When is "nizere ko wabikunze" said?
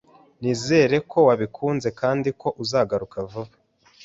0.41-1.89